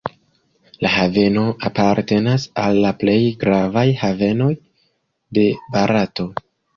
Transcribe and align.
La 0.85 0.89
haveno 0.93 1.41
apartenas 1.67 2.47
al 2.63 2.79
la 2.85 2.93
plej 3.03 3.17
gravaj 3.43 3.83
havenoj 3.99 4.49
de 5.39 5.45
Barato. 5.77 6.27